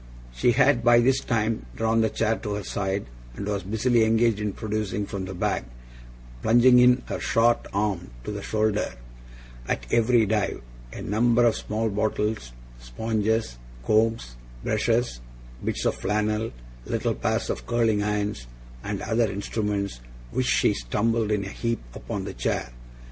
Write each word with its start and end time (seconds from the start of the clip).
She 0.33 0.53
had 0.53 0.83
by 0.83 0.99
this 0.99 1.19
time 1.19 1.67
drawn 1.75 2.01
the 2.01 2.09
chair 2.09 2.35
to 2.37 2.55
her 2.55 2.63
side, 2.63 3.05
and 3.35 3.45
was 3.45 3.61
busily 3.61 4.03
engaged 4.03 4.39
in 4.39 4.51
producing 4.51 5.05
from 5.05 5.25
the 5.25 5.35
bag 5.35 5.63
(plunging 6.41 6.79
in 6.79 7.03
her 7.05 7.19
short 7.19 7.67
arm 7.71 8.09
to 8.23 8.31
the 8.31 8.41
shoulder, 8.41 8.93
at 9.67 9.85
every 9.93 10.25
dive) 10.25 10.63
a 10.91 11.03
number 11.03 11.45
of 11.45 11.55
small 11.55 11.87
bottles, 11.87 12.51
sponges, 12.79 13.59
combs, 13.85 14.37
brushes, 14.63 15.19
bits 15.63 15.85
of 15.85 15.93
flannel, 15.93 16.49
little 16.87 17.13
pairs 17.13 17.51
of 17.51 17.67
curling 17.67 18.01
irons, 18.01 18.47
and 18.83 19.03
other 19.03 19.31
instruments, 19.31 19.99
which 20.31 20.47
she 20.47 20.73
tumbled 20.89 21.31
in 21.31 21.45
a 21.45 21.49
heap 21.49 21.79
upon 21.93 22.23
the 22.23 22.33
chair. 22.33 22.71